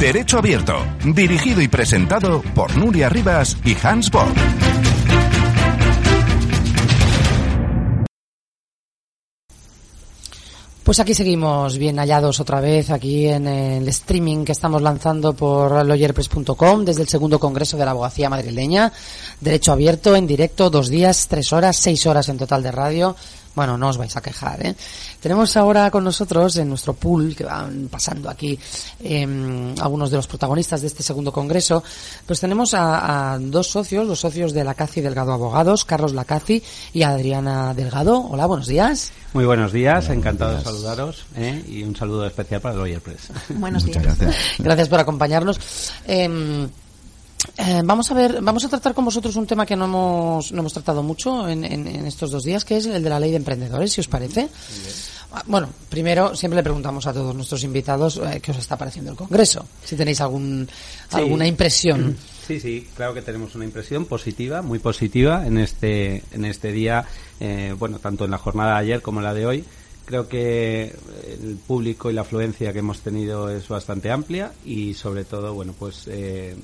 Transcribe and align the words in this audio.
Derecho 0.00 0.38
Abierto, 0.38 0.82
dirigido 1.04 1.60
y 1.60 1.68
presentado 1.68 2.40
por 2.54 2.74
Nuria 2.74 3.10
Rivas 3.10 3.58
y 3.66 3.76
Hans 3.82 4.10
Bock. 4.10 4.30
Pues 10.82 10.98
aquí 10.98 11.12
seguimos 11.14 11.76
bien 11.76 11.98
hallados 11.98 12.40
otra 12.40 12.62
vez, 12.62 12.90
aquí 12.90 13.28
en 13.28 13.46
el 13.46 13.86
streaming 13.88 14.44
que 14.46 14.52
estamos 14.52 14.80
lanzando 14.80 15.34
por 15.34 15.84
lawyerpress.com 15.84 16.84
desde 16.84 17.02
el 17.02 17.08
segundo 17.08 17.38
congreso 17.38 17.76
de 17.76 17.84
la 17.84 17.90
abogacía 17.90 18.30
madrileña. 18.30 18.90
Derecho 19.38 19.70
abierto, 19.70 20.16
en 20.16 20.26
directo, 20.26 20.70
dos 20.70 20.88
días, 20.88 21.28
tres 21.28 21.52
horas, 21.52 21.76
seis 21.76 22.06
horas 22.06 22.28
en 22.30 22.38
total 22.38 22.62
de 22.62 22.72
radio. 22.72 23.14
Bueno, 23.54 23.76
no 23.76 23.88
os 23.88 23.98
vais 23.98 24.16
a 24.16 24.20
quejar, 24.20 24.64
¿eh? 24.64 24.74
Tenemos 25.20 25.56
ahora 25.56 25.90
con 25.90 26.04
nosotros 26.04 26.56
en 26.56 26.68
nuestro 26.68 26.94
pool, 26.94 27.34
que 27.34 27.44
van 27.44 27.88
pasando 27.90 28.30
aquí 28.30 28.58
eh, 29.00 29.74
algunos 29.80 30.10
de 30.10 30.16
los 30.16 30.26
protagonistas 30.26 30.80
de 30.80 30.86
este 30.86 31.02
segundo 31.02 31.32
congreso, 31.32 31.82
pues 32.26 32.40
tenemos 32.40 32.74
a, 32.74 33.34
a 33.34 33.38
dos 33.38 33.68
socios, 33.68 34.06
los 34.06 34.20
socios 34.20 34.52
de 34.52 34.64
Lacazi 34.64 35.00
Delgado 35.00 35.32
Abogados, 35.32 35.84
Carlos 35.84 36.12
Lacazi 36.12 36.62
y 36.92 37.02
Adriana 37.02 37.74
Delgado. 37.74 38.20
Hola, 38.30 38.46
buenos 38.46 38.66
días. 38.66 39.12
Muy 39.32 39.44
buenos 39.44 39.72
días, 39.72 40.08
encantado 40.08 40.56
de 40.56 40.64
saludaros 40.64 41.24
¿eh? 41.36 41.62
y 41.68 41.84
un 41.84 41.94
saludo 41.94 42.26
especial 42.26 42.60
para 42.60 42.74
el 42.74 42.80
Lawyer 42.80 43.00
Press. 43.00 43.30
Buenos 43.50 43.84
días. 43.84 44.02
Gracias. 44.02 44.36
Gracias 44.58 44.88
por 44.88 44.98
acompañarnos. 44.98 45.60
Eh, 46.06 46.68
eh, 47.56 47.82
vamos 47.84 48.10
a 48.10 48.14
ver, 48.14 48.40
vamos 48.42 48.64
a 48.64 48.68
tratar 48.68 48.94
con 48.94 49.04
vosotros 49.04 49.36
un 49.36 49.46
tema 49.46 49.64
que 49.66 49.76
no 49.76 49.84
hemos, 49.86 50.52
no 50.52 50.60
hemos 50.60 50.72
tratado 50.72 51.02
mucho 51.02 51.48
en, 51.48 51.64
en- 51.64 51.86
en 51.86 52.06
estos 52.06 52.30
dos 52.30 52.42
días, 52.44 52.64
que 52.64 52.76
es 52.76 52.86
el 52.86 53.02
de 53.02 53.10
la 53.10 53.20
ley 53.20 53.30
de 53.30 53.36
emprendedores, 53.36 53.92
si 53.92 54.00
os 54.00 54.08
parece. 54.08 54.48
Ah, 55.32 55.42
Bueno, 55.46 55.68
primero 55.88 56.34
siempre 56.34 56.56
le 56.56 56.62
preguntamos 56.62 57.06
a 57.06 57.12
todos 57.12 57.34
nuestros 57.34 57.62
invitados 57.62 58.16
eh, 58.18 58.40
qué 58.42 58.50
os 58.50 58.58
está 58.58 58.76
pareciendo 58.76 59.12
el 59.12 59.16
Congreso, 59.16 59.64
si 59.84 59.94
tenéis 59.96 60.20
algún, 60.20 60.68
Sí. 61.08 61.16
alguna 61.16 61.46
impresión. 61.46 62.16
Sí, 62.50 62.58
sí, 62.58 62.88
claro 62.96 63.14
que 63.14 63.22
tenemos 63.22 63.54
una 63.54 63.64
impresión 63.64 64.06
positiva, 64.06 64.60
muy 64.60 64.80
positiva 64.80 65.46
en 65.46 65.56
este, 65.56 66.24
en 66.32 66.44
este 66.44 66.72
día, 66.72 67.04
eh, 67.38 67.72
bueno, 67.78 68.00
tanto 68.00 68.24
en 68.24 68.32
la 68.32 68.38
jornada 68.38 68.72
de 68.72 68.78
ayer 68.80 69.02
como 69.02 69.20
en 69.20 69.24
la 69.26 69.34
de 69.34 69.46
hoy. 69.46 69.64
Creo 70.04 70.26
que 70.26 70.92
el 71.40 71.56
público 71.64 72.10
y 72.10 72.14
la 72.14 72.22
afluencia 72.22 72.72
que 72.72 72.80
hemos 72.80 73.02
tenido 73.02 73.48
es 73.50 73.68
bastante 73.68 74.10
amplia 74.10 74.50
y 74.64 74.94
sobre 74.94 75.22
todo, 75.22 75.54
bueno, 75.54 75.76
pues 75.78 76.08
eh, 76.08 76.56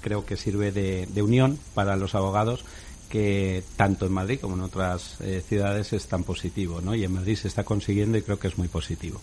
creo 0.00 0.24
que 0.24 0.36
sirve 0.36 0.72
de, 0.72 1.06
de 1.06 1.22
unión 1.22 1.58
para 1.74 1.96
los 1.96 2.14
abogados 2.14 2.64
que 3.10 3.64
tanto 3.76 4.06
en 4.06 4.12
Madrid 4.12 4.38
como 4.40 4.54
en 4.54 4.62
otras 4.62 5.16
eh, 5.20 5.42
ciudades 5.46 5.92
es 5.92 6.06
tan 6.06 6.22
positivo, 6.22 6.80
¿no? 6.80 6.94
Y 6.94 7.04
en 7.04 7.12
Madrid 7.12 7.36
se 7.36 7.48
está 7.48 7.64
consiguiendo 7.64 8.16
y 8.16 8.22
creo 8.22 8.38
que 8.38 8.48
es 8.48 8.56
muy 8.56 8.68
positivo. 8.68 9.20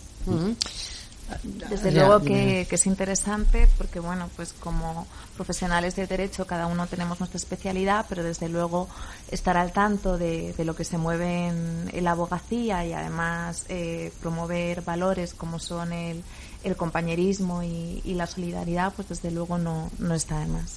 Desde 1.70 1.92
Ya, 1.92 2.06
luego 2.06 2.24
que, 2.24 2.66
que 2.68 2.76
es 2.76 2.86
interesante 2.86 3.68
porque, 3.76 4.00
bueno, 4.00 4.30
pues 4.36 4.54
como 4.54 5.06
profesionales 5.36 5.94
de 5.96 6.06
derecho 6.06 6.46
cada 6.46 6.66
uno 6.66 6.86
tenemos 6.86 7.18
nuestra 7.20 7.36
especialidad, 7.36 8.06
pero 8.08 8.22
desde 8.22 8.48
luego 8.48 8.88
estar 9.30 9.56
al 9.56 9.72
tanto 9.72 10.16
de, 10.16 10.54
de 10.54 10.64
lo 10.64 10.74
que 10.74 10.84
se 10.84 10.96
mueve 10.96 11.48
en, 11.48 11.90
en 11.92 12.04
la 12.04 12.12
abogacía 12.12 12.84
y 12.86 12.92
además 12.94 13.64
eh, 13.68 14.10
promover 14.20 14.82
valores 14.82 15.34
como 15.34 15.58
son 15.58 15.92
el, 15.92 16.22
el 16.64 16.76
compañerismo 16.76 17.62
y, 17.62 18.00
y 18.04 18.14
la 18.14 18.26
solidaridad, 18.26 18.92
pues 18.94 19.08
desde 19.08 19.30
luego 19.30 19.58
no, 19.58 19.90
no 19.98 20.14
está 20.14 20.40
de 20.40 20.46
más. 20.46 20.76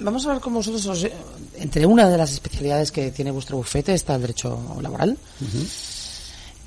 Vamos 0.00 0.24
a 0.26 0.32
ver 0.32 0.40
con 0.40 0.54
vosotros, 0.54 0.84
os- 0.86 1.04
eh, 1.04 1.12
entre 1.56 1.84
una 1.84 2.08
de 2.08 2.16
las 2.16 2.32
especialidades 2.32 2.90
que 2.90 3.10
tiene 3.10 3.30
vuestro 3.30 3.56
bufete 3.58 3.92
está 3.94 4.14
el 4.14 4.22
derecho 4.22 4.58
laboral. 4.80 5.18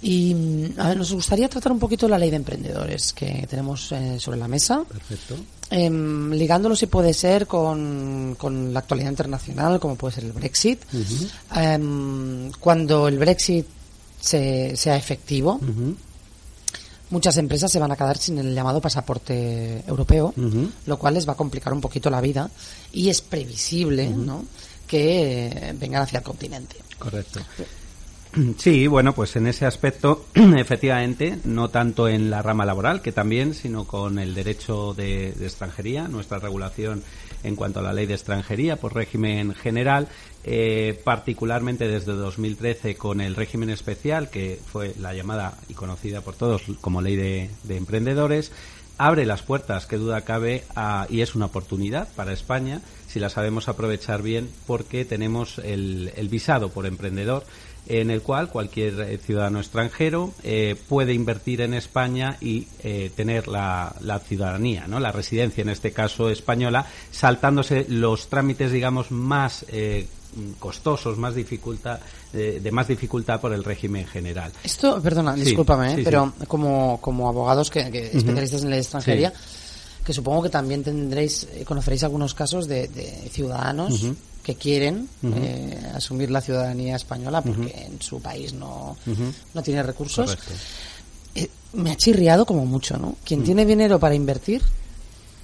Y 0.04 0.34
a 0.78 0.88
ver, 0.90 0.98
nos 0.98 1.14
gustaría 1.14 1.48
tratar 1.48 1.72
un 1.72 1.78
poquito 1.80 2.08
la 2.08 2.18
ley 2.18 2.32
de 2.32 2.38
emprendedores 2.38 3.14
que 3.14 3.46
tenemos 3.48 3.92
eh, 3.92 4.20
sobre 4.20 4.40
la 4.40 4.48
mesa, 4.48 4.84
Perfecto. 4.88 5.36
em, 5.70 6.32
ligándolo 6.32 6.76
si 6.76 6.88
puede 6.88 7.14
ser 7.14 7.46
con, 7.46 8.36
con 8.38 8.74
la 8.74 8.80
actualidad 8.80 9.12
internacional, 9.12 9.80
como 9.80 9.96
puede 9.96 10.16
ser 10.16 10.24
el 10.24 10.32
Brexit. 10.32 10.82
Em, 11.56 12.52
cuando 12.60 13.08
el 13.08 13.20
Brexit 13.20 13.68
se- 14.20 14.76
sea 14.76 14.96
efectivo, 14.96 15.60
muchas 17.12 17.38
empresas 17.38 17.72
se 17.72 17.80
van 17.80 17.92
a 17.92 17.96
quedar 17.96 18.18
sin 18.18 18.40
el 18.40 18.56
llamado 18.56 18.82
pasaporte 18.82 19.84
europeo, 19.88 20.34
lo 20.86 20.98
cual 20.98 21.14
les 21.14 21.28
va 21.28 21.34
a 21.34 21.38
complicar 21.38 21.74
un 21.74 21.82
poquito 21.82 22.10
la 22.10 22.22
vida 22.22 22.50
y 22.92 23.10
es 23.10 23.22
previsible 23.22 24.10
¿no? 24.10 24.46
que 24.88 25.76
vengan 25.78 26.04
hacia 26.04 26.20
el 26.20 26.24
continente. 26.24 26.78
Correcto. 26.98 27.40
Sí, 28.58 28.88
bueno, 28.88 29.14
pues 29.14 29.36
en 29.36 29.48
ese 29.48 29.66
aspecto, 29.66 30.26
efectivamente, 30.34 31.38
no 31.44 31.70
tanto 31.70 32.08
en 32.08 32.30
la 32.30 32.42
rama 32.42 32.66
laboral, 32.66 33.02
que 33.02 33.12
también, 33.12 33.54
sino 33.54 33.86
con 33.86 34.20
el 34.20 34.34
derecho 34.34 34.94
de, 34.94 35.30
extranjería, 35.30 36.08
nuestra 36.08 36.40
regulación 36.40 37.04
en 37.44 37.56
cuanto 37.56 37.80
a 37.80 37.84
la 37.84 37.94
ley 37.94 38.06
de 38.06 38.14
extranjería 38.14 38.76
por 38.76 38.94
régimen 38.94 39.54
general, 39.56 40.08
eh, 40.44 41.00
particularmente 41.04 41.88
desde 41.88 42.14
2013 42.14 42.96
con 42.96 43.20
el 43.20 43.36
régimen 43.36 43.70
especial, 43.70 44.30
que 44.30 44.60
fue 44.66 44.94
la 45.00 45.14
llamada 45.14 45.58
y 45.68 45.74
conocida 45.74 46.22
por 46.22 46.36
todos 46.36 46.64
como 46.82 47.02
ley 47.02 47.16
de, 47.16 47.50
de 47.64 47.78
emprendedores, 47.78 48.52
abre 49.00 49.26
las 49.26 49.42
puertas, 49.42 49.88
que 49.88 49.98
duda 49.98 50.22
cabe, 50.22 50.64
a- 50.76 51.08
y 51.10 51.22
es 51.22 51.34
una 51.34 51.46
oportunidad 51.48 52.08
para 52.16 52.34
España 52.34 52.82
si 53.08 53.20
la 53.20 53.30
sabemos 53.30 53.68
aprovechar 53.68 54.22
bien, 54.22 54.50
porque 54.68 55.04
tenemos 55.04 55.58
el, 55.58 56.14
el 56.16 56.30
visado 56.30 56.70
por 56.70 56.86
emprendedor, 56.86 57.44
en 57.88 58.12
el 58.12 58.22
cual 58.22 58.50
cualquier 58.50 59.00
eh, 59.02 59.18
ciudadano 59.18 59.60
extranjero 59.60 60.34
eh, 60.44 60.76
puede 60.88 61.14
invertir 61.14 61.62
en 61.62 61.74
España 61.74 62.38
y 62.40 62.68
eh, 62.84 63.12
tener 63.16 63.48
la, 63.48 63.96
la 64.02 64.20
ciudadanía, 64.20 64.88
¿no? 64.88 65.00
la 65.00 65.12
residencia, 65.12 65.62
en 65.62 65.70
este 65.70 65.92
caso 65.92 66.30
española, 66.30 66.86
saltándose 67.12 67.86
los 67.90 68.28
trámites, 68.30 68.72
digamos, 68.72 69.12
más 69.12 69.66
eh, 69.70 70.08
costosos, 70.60 71.18
más 71.18 71.36
dificultad, 71.36 72.00
eh, 72.34 72.60
de 72.62 72.72
más 72.72 72.88
dificultad 72.88 73.42
por 73.42 73.52
el 73.52 73.64
régimen 73.64 74.06
general. 74.06 74.52
Esto, 74.64 75.02
perdona, 75.02 75.36
Sí, 75.36 75.42
discúlpame, 75.42 75.94
¿eh? 75.94 75.96
sí, 75.98 76.02
pero 76.04 76.34
como, 76.48 77.00
como 77.02 77.28
abogados 77.28 77.70
que, 77.70 77.92
que 77.92 78.16
especialistas 78.16 78.64
en 78.64 78.70
la 78.70 78.78
extranjería, 78.78 79.34
que 80.06 80.14
supongo 80.14 80.44
que 80.44 80.50
también 80.50 80.84
tendréis, 80.84 81.48
conoceréis 81.66 82.04
algunos 82.04 82.34
casos 82.34 82.68
de, 82.68 82.88
de 82.88 83.30
ciudadanos 83.32 84.06
que 84.44 84.56
quieren 84.56 85.08
eh, 85.24 85.80
asumir 85.94 86.32
la 86.32 86.42
ciudadanía 86.42 86.96
española 86.96 87.42
porque 87.42 87.86
en 87.86 88.02
su 88.02 88.22
país 88.22 88.54
no, 88.54 88.98
no 89.54 89.64
tiene 89.64 89.84
recursos. 89.84 90.38
Eh, 91.36 91.50
me 91.74 91.92
ha 91.92 91.96
chirriado 91.96 92.46
como 92.46 92.66
mucho, 92.66 92.98
¿no? 92.98 93.16
Quien 93.24 93.44
tiene 93.44 93.66
dinero 93.66 94.00
para 94.00 94.16
invertir 94.16 94.62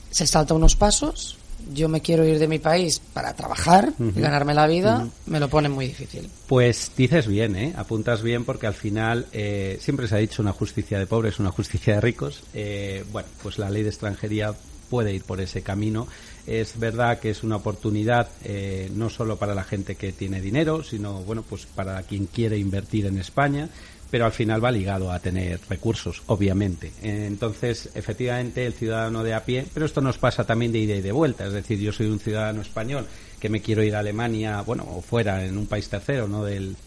se 0.10 0.26
salta 0.26 0.54
unos 0.54 0.76
pasos. 0.76 1.38
Yo 1.74 1.90
me 1.90 2.02
quiero 2.02 2.24
ir 2.26 2.40
de 2.40 2.48
mi 2.48 2.60
país 2.60 3.02
para 3.14 3.34
trabajar 3.34 3.92
y 4.00 4.22
ganarme 4.22 4.54
la 4.54 4.68
vida, 4.68 5.08
me 5.26 5.40
lo 5.40 5.50
pone 5.50 5.70
muy 5.70 5.88
difícil. 5.88 6.30
Pues 6.48 6.92
dices 6.96 7.28
bien, 7.28 7.56
¿eh? 7.56 7.74
apuntas 7.76 8.22
bien 8.22 8.46
porque 8.46 8.68
al 8.68 8.74
final 8.74 9.26
eh, 9.34 9.78
siempre 9.82 10.08
se 10.08 10.16
ha 10.16 10.20
dicho 10.20 10.42
una 10.42 10.54
justicia 10.54 10.98
de 10.98 11.08
pobres, 11.08 11.40
una 11.40 11.52
justicia 11.52 11.96
de 11.96 12.02
ricos. 12.02 12.44
Eh, 12.54 13.04
bueno, 13.12 13.28
pues 13.44 13.58
la 13.58 13.70
ley 13.70 13.84
de 13.84 13.90
extranjería 13.90 14.54
puede 14.90 15.14
ir 15.14 15.24
por 15.24 15.42
ese 15.42 15.62
camino. 15.62 16.08
Es 16.46 16.80
verdad 16.80 17.20
que 17.20 17.30
es 17.30 17.44
una 17.44 17.58
oportunidad 17.58 18.30
eh, 18.44 18.90
no 18.94 19.10
solo 19.10 19.38
para 19.38 19.56
la 19.56 19.64
gente 19.64 19.96
que 19.96 20.12
tiene 20.12 20.42
dinero, 20.42 20.84
sino 20.84 21.22
bueno, 21.24 21.44
pues 21.48 21.66
para 21.66 22.02
quien 22.04 22.28
quiere 22.28 22.58
invertir 22.58 23.06
en 23.06 23.18
España 23.18 23.70
pero 24.10 24.26
al 24.26 24.32
final 24.32 24.64
va 24.64 24.72
ligado 24.72 25.12
a 25.12 25.20
tener 25.20 25.60
recursos, 25.70 26.24
obviamente. 26.28 26.92
Entonces, 27.02 27.90
efectivamente, 27.94 28.66
el 28.66 28.74
ciudadano 28.74 29.24
de 29.24 29.34
a 29.34 29.44
pie, 29.44 29.66
pero 29.74 29.86
esto 29.86 30.02
nos 30.02 30.18
pasa 30.18 30.46
también 30.46 30.72
de 30.72 30.80
ida 30.80 30.96
y 30.96 31.02
de 31.02 31.12
vuelta, 31.12 31.46
es 31.46 31.54
decir, 31.54 31.80
yo 31.80 31.92
soy 31.92 32.08
un 32.08 32.20
ciudadano 32.20 32.62
español 32.62 33.06
que 33.40 33.50
me 33.50 33.62
quiero 33.62 33.84
ir 33.84 33.96
a 33.96 34.00
Alemania, 34.00 34.62
bueno, 34.62 34.88
o 34.90 35.02
fuera, 35.02 35.46
en 35.46 35.58
un 35.58 35.68
país 35.68 35.90
tercero, 35.90 36.28
¿no?, 36.28 36.44
del 36.46 36.78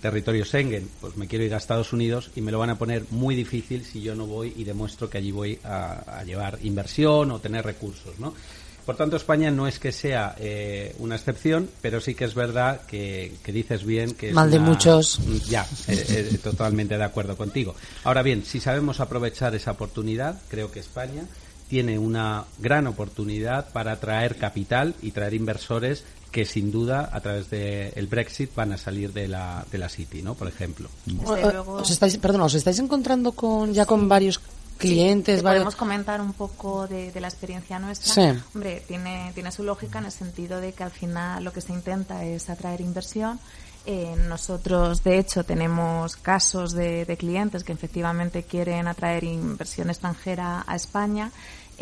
territorio 0.00 0.44
Schengen, 0.44 0.88
pues 1.00 1.16
me 1.16 1.26
quiero 1.26 1.44
ir 1.44 1.54
a 1.54 1.58
Estados 1.58 1.92
Unidos 1.92 2.30
y 2.34 2.40
me 2.40 2.50
lo 2.52 2.58
van 2.58 2.70
a 2.70 2.78
poner 2.78 3.04
muy 3.10 3.34
difícil 3.34 3.84
si 3.84 4.00
yo 4.00 4.14
no 4.14 4.26
voy 4.26 4.52
y 4.56 4.64
demuestro 4.64 5.08
que 5.10 5.18
allí 5.18 5.30
voy 5.30 5.58
a, 5.64 6.18
a 6.18 6.24
llevar 6.24 6.58
inversión 6.62 7.30
o 7.30 7.38
tener 7.40 7.64
recursos, 7.64 8.18
¿no? 8.18 8.34
Por 8.86 8.96
tanto, 8.96 9.16
España 9.16 9.50
no 9.50 9.68
es 9.68 9.78
que 9.78 9.92
sea 9.92 10.34
eh, 10.38 10.96
una 10.98 11.14
excepción, 11.14 11.68
pero 11.82 12.00
sí 12.00 12.14
que 12.14 12.24
es 12.24 12.34
verdad 12.34 12.80
que, 12.86 13.34
que 13.44 13.52
dices 13.52 13.84
bien 13.84 14.14
que 14.14 14.30
es 14.30 14.34
Mal 14.34 14.50
de 14.50 14.56
una- 14.56 14.66
muchos. 14.70 15.20
Ya, 15.48 15.64
eh, 15.86 16.04
eh, 16.32 16.38
totalmente 16.42 16.96
de 16.96 17.04
acuerdo 17.04 17.36
contigo. 17.36 17.76
Ahora 18.02 18.22
bien, 18.22 18.42
si 18.44 18.58
sabemos 18.58 18.98
aprovechar 18.98 19.54
esa 19.54 19.72
oportunidad, 19.72 20.40
creo 20.48 20.72
que 20.72 20.80
España 20.80 21.22
tiene 21.70 21.98
una 21.98 22.44
gran 22.58 22.86
oportunidad 22.88 23.70
para 23.72 23.92
atraer 23.92 24.36
capital 24.36 24.94
y 25.00 25.12
traer 25.12 25.32
inversores 25.34 26.04
que 26.32 26.44
sin 26.44 26.70
duda 26.70 27.08
a 27.12 27.20
través 27.20 27.48
del 27.48 28.06
Brexit 28.08 28.54
van 28.54 28.72
a 28.72 28.76
salir 28.76 29.12
de 29.12 29.26
la, 29.28 29.64
de 29.70 29.78
la 29.78 29.88
City, 29.88 30.20
¿no? 30.22 30.34
Por 30.34 30.48
ejemplo. 30.48 30.88
Luego- 31.06 31.74
Os 31.74 31.90
estáis, 31.90 32.16
perdona, 32.18 32.44
os 32.44 32.54
estáis 32.54 32.78
encontrando 32.80 33.32
con 33.32 33.72
ya 33.72 33.86
con 33.86 34.08
varios 34.08 34.40
clientes, 34.78 35.42
varios... 35.42 35.60
podemos 35.64 35.76
comentar 35.76 36.20
un 36.20 36.32
poco 36.32 36.86
de, 36.88 37.12
de 37.12 37.20
la 37.20 37.28
experiencia 37.28 37.78
nuestra. 37.78 38.14
Sí. 38.14 38.40
Hombre, 38.54 38.82
tiene, 38.88 39.30
tiene 39.34 39.52
su 39.52 39.62
lógica 39.62 39.98
en 39.98 40.06
el 40.06 40.12
sentido 40.12 40.60
de 40.60 40.72
que 40.72 40.82
al 40.84 40.90
final 40.90 41.44
lo 41.44 41.52
que 41.52 41.60
se 41.60 41.72
intenta 41.72 42.24
es 42.24 42.48
atraer 42.50 42.80
inversión 42.80 43.38
Eh, 43.86 44.14
nosotros, 44.28 45.02
de 45.02 45.18
hecho, 45.18 45.44
tenemos 45.44 46.16
casos 46.16 46.72
de, 46.72 47.04
de 47.04 47.16
clientes 47.16 47.64
que 47.64 47.72
efectivamente 47.72 48.42
quieren 48.42 48.88
atraer 48.88 49.24
inversión 49.24 49.88
extranjera 49.88 50.64
a 50.66 50.76
España 50.76 51.32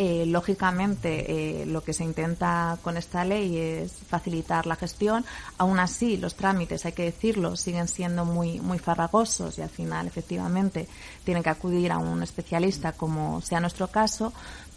eh, 0.00 0.26
lógicamente, 0.26 1.62
eh, 1.62 1.66
lo 1.66 1.82
que 1.82 1.92
se 1.92 2.04
intenta 2.04 2.78
con 2.82 2.96
esta 2.96 3.24
ley 3.24 3.56
es 3.58 3.94
facilitar 4.08 4.64
la 4.64 4.76
gestión. 4.76 5.24
Aún 5.58 5.80
así, 5.80 6.16
los 6.16 6.36
trámites, 6.36 6.86
hay 6.86 6.92
que 6.92 7.02
decirlo, 7.02 7.56
siguen 7.56 7.88
siendo 7.88 8.24
muy, 8.24 8.60
muy 8.60 8.78
farragosos 8.78 9.58
y 9.58 9.62
al 9.62 9.70
final, 9.70 10.06
efectivamente, 10.06 10.86
tienen 11.24 11.42
que 11.42 11.50
acudir 11.50 11.90
a 11.90 11.98
un 11.98 12.22
especialista, 12.22 12.92
como 12.92 13.40
sea 13.40 13.58
nuestro 13.58 13.88
caso. 13.88 14.32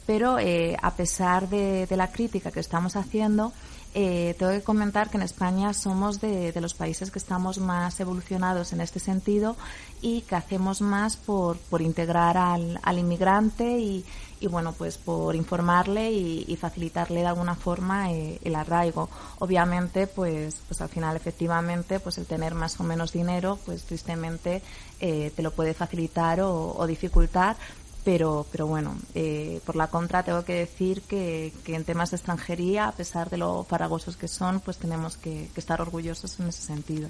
Pero 0.07 0.39
eh, 0.39 0.75
a 0.81 0.95
pesar 0.95 1.47
de, 1.49 1.85
de 1.85 1.97
la 1.97 2.11
crítica 2.11 2.49
que 2.49 2.59
estamos 2.59 2.95
haciendo, 2.95 3.53
eh, 3.93 4.35
tengo 4.39 4.53
que 4.53 4.61
comentar 4.61 5.09
que 5.09 5.17
en 5.17 5.23
España 5.23 5.73
somos 5.73 6.21
de, 6.21 6.53
los 6.61 6.73
países 6.73 7.11
que 7.11 7.19
estamos 7.19 7.57
más 7.57 7.99
evolucionados 7.99 8.71
en 8.71 8.79
este 8.79 8.99
sentido 8.99 9.57
y 10.01 10.21
que 10.21 10.35
hacemos 10.35 10.81
más 10.81 11.17
por, 11.17 11.57
integrar 11.79 12.37
al, 12.37 12.79
al 12.83 12.99
inmigrante 12.99 13.79
y, 13.79 14.05
y, 14.39 14.47
bueno, 14.47 14.73
pues 14.77 14.97
por 14.97 15.35
informarle 15.35 16.09
y, 16.11 16.55
facilitarle 16.55 17.19
de 17.19 17.27
alguna 17.27 17.55
forma 17.55 18.11
eh, 18.11 18.39
el 18.43 18.55
arraigo. 18.55 19.09
Obviamente, 19.39 20.07
pues, 20.07 20.61
pues 20.67 20.79
al 20.81 20.89
final, 20.89 21.17
efectivamente, 21.17 21.99
pues 21.99 22.17
el 22.17 22.25
tener 22.25 22.55
más 22.55 22.79
o 22.79 22.83
menos 22.83 23.11
dinero, 23.11 23.59
pues 23.65 23.83
tristemente 23.83 24.61
eh, 25.01 25.31
te 25.35 25.43
lo 25.43 25.51
puede 25.51 25.73
facilitar 25.73 26.39
o, 26.41 26.75
o 26.77 26.87
dificultar, 26.87 27.57
pero, 28.03 28.45
pero 28.51 28.67
bueno, 28.67 28.95
eh, 29.15 29.61
por 29.65 29.75
la 29.75 29.87
contra 29.87 30.23
tengo 30.23 30.43
que 30.43 30.53
decir 30.53 31.01
que, 31.03 31.53
que, 31.63 31.75
en 31.75 31.83
temas 31.83 32.11
de 32.11 32.17
extranjería, 32.17 32.87
a 32.87 32.91
pesar 32.91 33.29
de 33.29 33.37
lo 33.37 33.63
faragosos 33.63 34.17
que 34.17 34.27
son, 34.27 34.59
pues 34.59 34.77
tenemos 34.77 35.17
que, 35.17 35.49
que 35.53 35.59
estar 35.59 35.81
orgullosos 35.81 36.39
en 36.39 36.47
ese 36.47 36.61
sentido. 36.61 37.09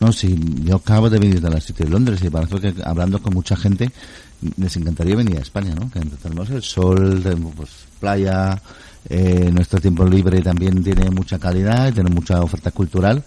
No, 0.00 0.12
sí, 0.12 0.34
yo 0.64 0.76
acabo 0.76 1.10
de 1.10 1.18
venir 1.18 1.40
de 1.40 1.50
la 1.50 1.60
City 1.60 1.84
de 1.84 1.90
Londres 1.90 2.20
y 2.22 2.30
parece 2.30 2.58
que 2.58 2.82
hablando 2.82 3.20
con 3.20 3.34
mucha 3.34 3.54
gente 3.54 3.90
les 4.56 4.76
encantaría 4.76 5.14
venir 5.14 5.36
a 5.36 5.42
España, 5.42 5.74
¿no? 5.74 5.90
Que 5.90 6.00
tenemos 6.00 6.48
el 6.50 6.62
sol, 6.62 7.22
pues 7.54 7.70
playa, 8.00 8.60
eh, 9.08 9.50
nuestro 9.52 9.80
tiempo 9.80 10.06
libre 10.06 10.40
también 10.40 10.82
tiene 10.82 11.10
mucha 11.10 11.38
calidad, 11.38 11.92
tiene 11.92 12.10
mucha 12.10 12.40
oferta 12.40 12.70
cultural, 12.70 13.22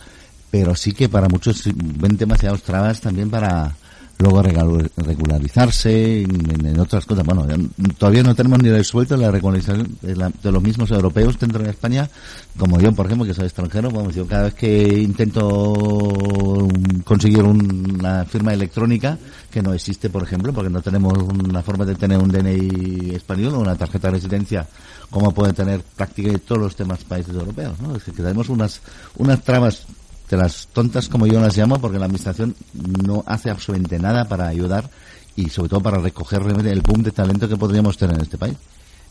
pero 0.49 0.75
sí 0.75 0.93
que 0.93 1.09
para 1.09 1.27
muchos 1.27 1.63
ven 1.75 2.17
demasiados 2.17 2.63
trabas 2.63 3.01
también 3.01 3.29
para 3.29 3.75
luego 4.19 4.41
regularizarse 4.97 6.23
en, 6.23 6.79
otras 6.79 7.05
cosas. 7.05 7.25
Bueno, 7.25 7.47
todavía 7.97 8.21
no 8.21 8.35
tenemos 8.35 8.61
ni 8.61 8.69
resuelto 8.69 9.15
la 9.15 9.31
regularización 9.31 9.97
de, 10.01 10.51
los 10.51 10.61
mismos 10.61 10.91
europeos 10.91 11.39
dentro 11.39 11.63
de 11.63 11.69
España, 11.69 12.09
como 12.57 12.79
yo, 12.81 12.91
por 12.91 13.05
ejemplo, 13.05 13.25
que 13.25 13.33
soy 13.33 13.45
extranjero, 13.45 13.89
vamos, 13.89 14.13
yo 14.13 14.27
cada 14.27 14.43
vez 14.43 14.55
que 14.55 14.99
intento 14.99 16.67
conseguir 17.05 17.43
una 17.43 18.25
firma 18.25 18.53
electrónica, 18.53 19.17
que 19.49 19.61
no 19.61 19.73
existe, 19.73 20.09
por 20.09 20.23
ejemplo, 20.23 20.51
porque 20.51 20.69
no 20.69 20.81
tenemos 20.81 21.13
una 21.17 21.63
forma 21.63 21.85
de 21.85 21.95
tener 21.95 22.19
un 22.19 22.29
DNI 22.29 23.15
español 23.15 23.55
o 23.55 23.59
una 23.59 23.75
tarjeta 23.75 24.09
de 24.09 24.15
residencia 24.15 24.67
como 25.09 25.33
pueden 25.33 25.55
tener 25.55 25.81
prácticamente 25.81 26.45
todos 26.45 26.61
los 26.61 26.77
demás 26.77 27.03
países 27.03 27.33
europeos, 27.33 27.79
¿no? 27.79 27.95
Es 27.95 28.03
que 28.03 28.11
tenemos 28.11 28.49
unas, 28.49 28.81
unas 29.17 29.41
trabas 29.43 29.87
de 30.29 30.37
las 30.37 30.67
tontas 30.67 31.09
como 31.09 31.25
yo 31.25 31.39
las 31.39 31.57
llamo 31.57 31.79
porque 31.79 31.99
la 31.99 32.05
administración 32.05 32.55
no 32.73 33.23
hace 33.25 33.49
absolutamente 33.49 33.99
nada 33.99 34.27
para 34.27 34.47
ayudar 34.47 34.89
y 35.35 35.49
sobre 35.49 35.69
todo 35.69 35.81
para 35.81 35.97
recoger 35.97 36.41
el 36.41 36.81
boom 36.81 37.03
de 37.03 37.11
talento 37.11 37.47
que 37.47 37.57
podríamos 37.57 37.97
tener 37.97 38.15
en 38.15 38.21
este 38.21 38.37
país. 38.37 38.55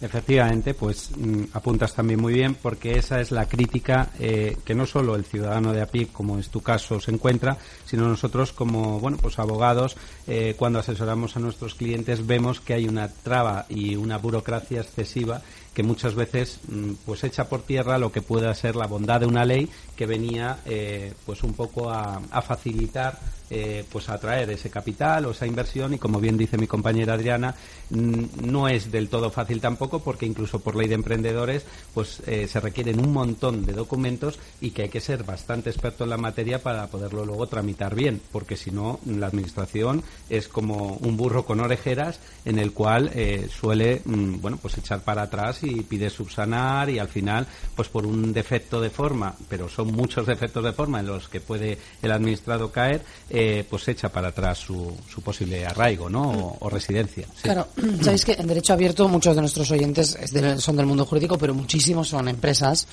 Efectivamente, 0.01 0.75
pues 0.75 1.11
mm, 1.17 1.45
apuntas 1.55 1.93
también 1.93 2.21
muy 2.21 2.33
bien 2.33 2.55
porque 2.55 2.99
esa 2.99 3.21
es 3.21 3.33
la 3.33 3.47
crítica 3.47 4.11
eh, 4.21 4.57
que 4.65 4.75
no 4.75 4.87
solo 4.87 5.17
el 5.17 5.25
ciudadano 5.25 5.73
de 5.73 5.83
a 5.83 5.87
pie, 5.87 6.07
como 6.13 6.39
es 6.39 6.51
tu 6.51 6.61
caso, 6.61 7.01
se 7.01 7.11
encuentra, 7.11 7.57
sino 7.85 8.07
nosotros 8.07 8.53
como 8.53 9.01
bueno 9.01 9.17
pues 9.21 9.41
abogados 9.41 9.97
eh, 10.29 10.55
cuando 10.57 10.79
asesoramos 10.79 11.37
a 11.37 11.41
nuestros 11.41 11.75
clientes 11.75 12.25
vemos 12.25 12.61
que 12.61 12.75
hay 12.75 12.87
una 12.87 13.09
traba 13.09 13.67
y 13.69 13.97
una 13.97 14.19
burocracia 14.19 14.83
excesiva 14.83 15.43
que 15.79 15.85
muchas 15.85 16.17
veces 16.17 16.59
mm, 16.67 16.95
pues 17.07 17.23
echa 17.23 17.49
por 17.49 17.63
tierra 17.63 17.99
lo 17.99 18.11
que 18.11 18.21
pueda 18.21 18.53
ser 18.53 18.75
la 18.75 18.89
bondad 18.89 19.21
de 19.21 19.27
una 19.27 19.45
ley 19.45 19.69
que 19.95 20.07
venía 20.07 20.59
eh, 20.65 21.13
pues 21.25 21.45
un 21.45 21.55
poco 21.55 21.89
a, 21.91 22.21
facilitar 22.43 23.19
eh, 23.51 23.85
pues 23.91 24.09
atraer 24.09 24.51
ese 24.51 24.71
capital 24.71 25.27
o 25.27 25.31
esa 25.31 25.47
inversión. 25.47 25.95
Y 25.95 25.99
como 25.99 26.21
bien 26.21 26.37
dice 26.37 26.59
mi 26.59 26.67
compañera 26.67 27.15
Adriana 27.15 27.55
mm, 27.91 28.25
no 28.43 28.69
es 28.69 28.91
del 28.91 29.09
todo 29.09 29.31
fácil 29.31 29.61
tampoco 29.61 30.01
porque 30.01 30.27
incluso 30.27 30.59
por 30.59 30.75
ley 30.75 30.89
de 30.89 30.97
emprendedores 30.97 31.65
pues 31.95 32.23
eh, 32.27 32.49
se 32.49 32.61
requieren 32.61 32.99
un 32.99 33.13
montón 33.13 33.65
de 33.65 33.73
documentos 33.73 34.39
y 34.61 34.71
que 34.71 34.83
hay 34.83 34.89
que 34.89 35.01
ser 35.01 35.23
bastante 35.23 35.71
experto 35.71 36.05
en 36.05 36.11
la 36.11 36.17
materia 36.17 36.61
para 36.61 36.89
poderlo 36.89 37.25
luego 37.25 37.47
tramitar 37.47 37.95
bien 37.95 38.21
porque 38.33 38.57
si 38.57 38.71
no 38.71 38.99
la 39.07 39.29
administración 39.29 40.03
es 40.29 40.49
como 40.49 40.99
un 41.01 41.17
burro 41.17 41.45
con 41.45 41.61
orejeras 41.61 42.21
en 42.45 42.59
el 42.59 42.73
cual 42.73 43.11
suele 43.51 44.03
mm, 44.05 44.41
bueno 44.41 44.59
pues 44.61 44.79
echar 44.79 45.03
para 45.03 45.23
atrás 45.23 45.65
y 45.65 45.68
pide 45.75 46.11
subsanar 46.11 46.91
y 46.91 46.99
al 46.99 47.09
final 47.09 47.47
pues 47.75 47.89
por 47.89 48.07
un 48.07 48.33
defecto 48.33 48.81
de 48.81 48.91
forma 48.91 49.35
pero 49.49 49.69
son 49.69 49.93
muchos 49.93 50.27
defectos 50.27 50.65
de 50.65 50.73
forma 50.73 51.01
en 51.01 51.07
los 51.07 51.29
que 51.29 51.41
puede 51.41 51.79
el 52.03 52.11
administrado 52.11 52.71
caer, 52.71 53.03
eh, 53.31 53.65
pues 53.69 53.89
echa 53.89 54.09
para 54.09 54.29
atrás 54.29 54.59
su, 54.59 54.93
su 55.09 55.21
posible 55.23 55.67
arraigo, 55.67 56.09
¿no? 56.09 56.57
O, 56.61 56.69
residencia. 56.69 57.27
Claro, 57.43 57.69
sabéis 58.03 58.25
que 58.25 58.33
en 58.33 58.47
derecho 58.47 58.73
abierto 58.73 59.09
muchos 59.09 59.35
de 59.35 59.41
nuestros 59.41 59.71
oyentes 59.71 60.17
son 60.59 60.77
del 60.77 60.87
mundo 60.87 61.05
jurídico, 61.05 61.39
pero 61.39 61.55
muchísimos 61.55 62.09
son 62.09 62.29
empresas 62.29 62.87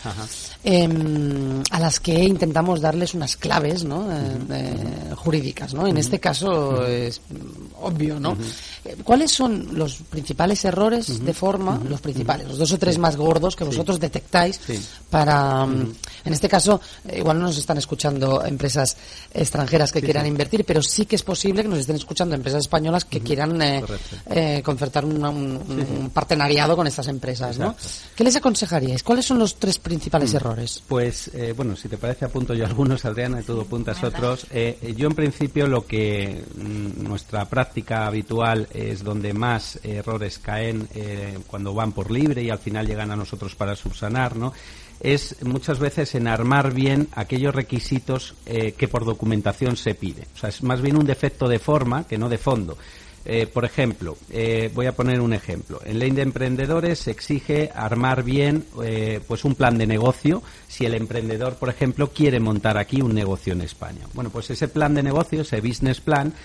em, 0.63 1.61
a 1.71 1.79
las 1.79 1.99
que 1.99 2.23
intentamos 2.23 2.81
darles 2.81 3.13
unas 3.13 3.35
claves, 3.37 3.83
¿no? 3.83 4.11
Eh, 4.11 4.37
eh, 4.49 5.13
jurídicas, 5.15 5.73
¿no? 5.73 5.87
En 5.87 5.97
este 5.97 6.19
caso 6.19 6.85
es 6.85 7.21
obvio, 7.81 8.19
¿no? 8.19 8.37
¿Cuáles 9.03 9.31
son 9.31 9.69
los 9.73 9.97
principales 10.09 10.63
errores 10.65 11.23
de 11.23 11.33
forma, 11.33 11.79
los 11.89 12.01
principales, 12.01 12.54
los 12.55 12.69
dos 12.69 12.71
o 12.71 12.79
tres 12.79 12.97
más 12.97 13.17
gordos 13.17 13.55
que 13.55 13.65
vosotros 13.65 13.99
detectáis 13.99 14.59
para, 15.09 15.63
en 15.63 16.33
este 16.33 16.47
caso, 16.47 16.79
eh, 17.07 17.19
igual 17.19 17.39
no 17.39 17.47
nos 17.47 17.57
están 17.57 17.77
escuchando 17.77 18.43
empresas 18.43 18.97
extranjeras 19.33 19.91
que 19.91 20.01
quieran 20.01 20.25
invertir, 20.25 20.63
pero 20.65 20.81
sí 20.81 21.05
que 21.05 21.15
es 21.15 21.23
posible 21.23 21.63
que 21.63 21.69
nos 21.69 21.79
estén 21.79 21.97
escuchando 21.97 22.35
empresas 22.35 22.61
españolas 22.61 23.05
que 23.05 23.19
quieran 23.19 23.61
eh, 23.61 23.83
eh, 24.29 24.61
concertar 24.63 25.05
un, 25.05 26.11
partenariado 26.13 26.75
con 26.75 26.87
estas 26.87 27.07
empresas, 27.07 27.59
¿no? 27.59 27.75
¿Qué 28.15 28.23
les 28.23 28.35
aconsejaríais? 28.35 29.03
¿Cuáles 29.03 29.25
son 29.25 29.39
los 29.39 29.55
tres 29.55 29.79
principales 29.79 30.33
mm. 30.33 30.35
errores? 30.37 30.83
Pues, 30.87 31.31
bueno, 31.55 31.75
si 31.75 31.89
te 31.89 31.97
parece 31.97 32.25
apunto 32.25 32.53
yo 32.53 32.65
algunos, 32.65 33.03
Adriana, 33.05 33.41
y 33.41 33.43
tú 33.43 33.59
apuntas 33.59 34.03
otros. 34.03 34.47
yo, 34.95 35.07
en 35.07 35.15
principio, 35.15 35.67
lo 35.67 35.85
que 35.85 36.43
mm, 36.55 37.03
nuestra 37.03 37.45
práctica 37.45 38.07
habitual 38.07 38.67
es 38.73 39.03
donde 39.03 39.33
más 39.33 39.79
errores 39.83 40.39
caen 40.39 40.87
cuando 41.47 41.73
van 41.73 41.91
por 41.91 42.11
libre 42.11 42.44
y 42.45 42.49
al 42.49 42.59
final 42.59 42.87
llegan 42.87 43.11
a 43.11 43.15
nosotros 43.15 43.55
para 43.55 43.75
subsanar, 43.75 44.35
¿no? 44.35 44.53
es 44.99 45.43
muchas 45.43 45.79
veces 45.79 46.15
en 46.15 46.27
armar 46.27 46.73
bien 46.73 47.07
aquellos 47.13 47.53
requisitos 47.53 48.35
eh, 48.45 48.73
que 48.77 48.87
por 48.87 49.05
documentación 49.05 49.77
se 49.77 49.95
pide. 49.95 50.27
O 50.35 50.37
sea, 50.37 50.49
es 50.49 50.63
más 50.63 50.81
bien 50.81 50.97
un 50.97 51.05
defecto 51.05 51.47
de 51.47 51.59
forma 51.59 52.07
que 52.07 52.17
no 52.17 52.29
de 52.29 52.37
fondo. 52.37 52.77
Eh, 53.27 53.47
por 53.47 53.65
ejemplo, 53.65 54.17
eh, 54.29 54.69
voy 54.73 54.85
a 54.85 54.95
poner 54.95 55.19
un 55.19 55.33
ejemplo. 55.33 55.81
En 55.83 55.97
ley 55.97 56.11
de 56.11 56.21
emprendedores 56.21 56.99
se 56.99 57.11
exige 57.11 57.71
armar 57.73 58.23
bien 58.23 58.65
pues 59.27 59.43
un 59.45 59.55
plan 59.55 59.79
de 59.79 59.87
negocio 59.87 60.43
si 60.67 60.85
el 60.85 60.93
emprendedor, 60.93 61.55
por 61.55 61.69
ejemplo, 61.69 62.11
quiere 62.11 62.39
montar 62.39 62.77
aquí 62.77 63.01
un 63.01 63.15
negocio 63.15 63.53
en 63.53 63.61
España. 63.61 64.05
Bueno, 64.13 64.29
pues 64.29 64.51
ese 64.51 64.67
plan 64.67 64.93
de 64.93 65.01
negocio, 65.01 65.41
ese 65.41 65.59
business 65.59 66.01
plan, 66.01 66.35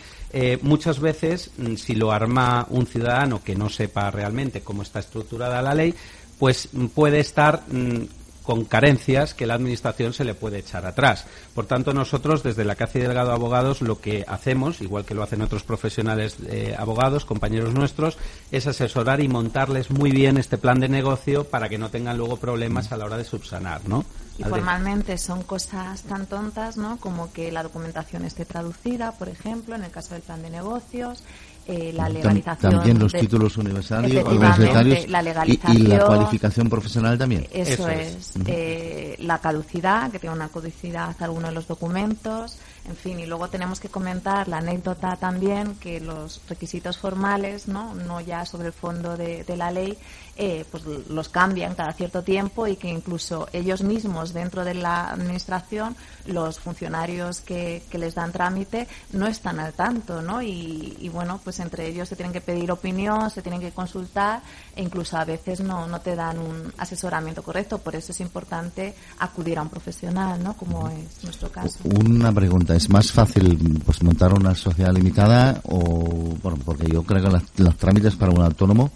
muchas 0.63 1.01
veces, 1.01 1.51
mm, 1.59 1.75
si 1.77 1.95
lo 1.95 2.13
arma 2.13 2.67
un 2.71 2.87
ciudadano 2.87 3.43
que 3.43 3.57
no 3.57 3.69
sepa 3.69 4.11
realmente 4.11 4.61
cómo 4.61 4.83
está 4.83 5.01
estructurada 5.01 5.63
la 5.63 5.75
ley, 5.75 5.95
pues 6.39 6.69
mm, 6.73 6.87
puede 6.87 7.21
estar 7.21 7.63
mm, 7.69 8.05
con 8.51 8.65
carencias 8.65 9.33
que 9.33 9.47
la 9.47 9.55
Administración 9.55 10.13
se 10.13 10.25
le 10.25 10.35
puede 10.35 10.59
echar 10.59 10.85
atrás. 10.85 11.25
Por 11.55 11.67
tanto, 11.67 11.95
nosotros, 11.95 12.43
desde 12.43 12.65
la 12.65 12.75
Casa 12.75 12.99
y 12.99 13.03
Delgado 13.03 13.31
Abogados, 13.31 13.81
lo 13.81 14.01
que 14.01 14.25
hacemos, 14.27 14.81
igual 14.81 15.05
que 15.05 15.15
lo 15.15 15.23
hacen 15.23 15.41
otros 15.41 15.63
profesionales 15.63 16.37
eh, 16.49 16.75
abogados, 16.77 17.25
compañeros 17.25 17.75
nuestros, 17.75 18.19
es 18.51 18.67
asesorar 18.67 19.21
y 19.21 19.29
montarles 19.29 19.93
muy 19.93 20.11
bien 20.11 20.37
este 20.37 20.59
plan 20.59 20.81
de 20.81 20.89
negocio 20.89 21.45
para 21.45 21.69
que 21.69 21.79
no 21.79 21.91
tengan 21.91 22.19
luego 22.19 22.39
problemas 22.39 22.91
a 22.91 22.97
la 22.97 23.05
hora 23.05 23.17
de 23.17 23.25
subsanar, 23.25 23.89
¿no? 23.89 24.05
Y 24.37 24.43
formalmente 24.43 25.19
son 25.19 25.43
cosas 25.43 26.03
tan 26.03 26.27
tontas, 26.27 26.77
¿no? 26.77 26.97
Como 26.97 27.31
que 27.33 27.53
la 27.53 27.63
documentación 27.63 28.25
esté 28.25 28.47
traducida, 28.47 29.13
por 29.13 29.29
ejemplo, 29.29 29.77
en 29.77 29.85
el 29.85 29.91
caso 29.91 30.15
del 30.15 30.23
plan 30.23 30.43
de 30.43 30.51
negocios, 30.51 31.23
eh, 31.71 31.93
la 31.95 32.09
legalización. 32.09 32.73
También 32.73 32.99
los 32.99 33.13
títulos 33.13 33.57
universitarios, 33.57 35.09
la 35.09 35.23
legalización, 35.23 35.77
y, 35.77 35.87
la 35.87 36.05
cualificación 36.05 36.69
profesional 36.69 37.17
también. 37.17 37.47
Eso, 37.53 37.89
es. 37.89 38.33
Eh, 38.47 39.15
la 39.21 39.39
caducidad, 39.39 40.11
que 40.11 40.19
tenga 40.19 40.35
una 40.35 40.49
caducidad 40.49 41.15
alguno 41.21 41.47
de 41.47 41.55
los 41.55 41.69
documentos. 41.69 42.59
En 42.89 42.97
fin, 42.97 43.21
y 43.21 43.27
luego 43.27 43.49
tenemos 43.49 43.79
que 43.79 43.89
comentar 43.89 44.49
la 44.49 44.59
anécdota 44.59 45.17
también 45.17 45.75
que 45.77 46.01
los 46.01 46.41
requisitos 46.49 46.99
formales, 46.99 47.69
no, 47.69 47.95
no 47.95 48.21
ya 48.21 48.45
sobre 48.47 48.69
el 48.69 48.73
fondo 48.73 49.17
de, 49.17 49.45
la 49.57 49.71
ley, 49.71 49.97
eh, 50.37 50.65
pues 50.71 50.85
los 51.09 51.29
cambian 51.29 51.75
cada 51.75 51.93
cierto 51.93 52.23
tiempo 52.23 52.67
y 52.67 52.77
que 52.77 52.89
incluso 52.89 53.49
ellos 53.53 53.83
mismos 53.83 54.33
dentro 54.33 54.65
de 54.65 54.75
la 54.75 55.11
administración, 55.11 55.95
los 56.27 56.59
funcionarios 56.59 57.41
que, 57.41 57.83
que 57.91 57.99
les 57.99 58.15
dan 58.15 58.33
trámite 58.33 58.89
no 59.13 59.27
están 59.27 59.61
al 59.61 59.73
tanto, 59.75 60.23
¿no? 60.23 60.41
Y, 60.41 60.97
y, 61.01 61.09
bueno, 61.11 61.41
pues 61.43 61.61
entre 61.61 61.87
ellos 61.87 62.09
se 62.09 62.17
tienen 62.17 62.33
que 62.33 62.41
pedir 62.41 62.71
opinión, 62.73 63.31
se 63.31 63.43
tienen 63.43 63.61
que 63.61 63.73
consultar 63.73 64.43
e 64.75 64.83
incluso 64.83 65.17
a 65.17 65.25
veces 65.25 65.61
no, 65.61 65.87
no 65.87 66.01
te 66.01 66.17
dan 66.17 66.39
un 66.39 66.73
asesoramiento 66.79 67.43
correcto. 67.43 67.79
Por 67.79 67.95
eso 67.95 68.13
es 68.13 68.21
importante 68.21 68.95
acudir 69.19 69.59
a 69.59 69.63
un 69.63 69.69
profesional, 69.69 70.43
¿no? 70.43 70.55
Como 70.55 70.89
es 70.89 71.23
nuestro 71.25 71.51
caso. 71.51 71.79
Una 71.85 72.33
pregunta, 72.33 72.70
¿es 72.77 72.89
más 72.91 73.13
fácil 73.13 73.81
pues 73.85 74.03
montar 74.03 74.33
una 74.33 74.55
sociedad 74.55 74.93
limitada 74.93 75.61
o, 75.65 76.37
bueno, 76.43 76.59
porque 76.65 76.87
yo 76.91 77.03
creo 77.03 77.23
que 77.23 77.31
las, 77.31 77.43
los 77.57 77.77
trámites 77.77 78.17
para 78.17 78.33
un 78.33 78.43
autónomo 78.43 78.91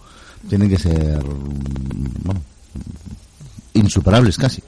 tienen 0.47 0.69
que 0.69 0.77
ser 0.77 1.21
bueno, 2.23 2.41
insuperables 3.73 4.37
casi. 4.37 4.61